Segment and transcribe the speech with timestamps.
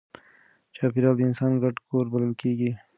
[0.75, 2.71] چاپېریال د انسان ګډ کور بلل کېږي.